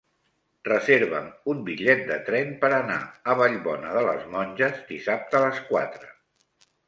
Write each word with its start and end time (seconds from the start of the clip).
Reserva'm 0.67 1.27
un 1.51 1.59
bitllet 1.67 1.99
de 2.07 2.15
tren 2.29 2.55
per 2.63 2.71
anar 2.77 2.97
a 3.33 3.37
Vallbona 3.41 3.93
de 3.99 4.03
les 4.07 4.25
Monges 4.37 4.81
dissabte 4.95 5.39
a 5.41 5.45
les 5.47 5.61
quatre. 5.69 6.11